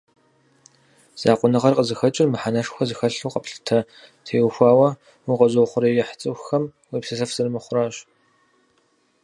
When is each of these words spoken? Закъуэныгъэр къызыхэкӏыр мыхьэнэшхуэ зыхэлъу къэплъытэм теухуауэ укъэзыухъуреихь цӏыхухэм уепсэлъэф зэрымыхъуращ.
Закъуэныгъэр 1.21 1.75
къызыхэкӏыр 1.77 2.29
мыхьэнэшхуэ 2.31 2.83
зыхэлъу 2.89 3.31
къэплъытэм 3.33 3.87
теухуауэ 4.25 4.89
укъэзыухъуреихь 5.31 6.13
цӏыхухэм 6.19 6.63
уепсэлъэф 6.91 7.31
зэрымыхъуращ. 7.35 7.95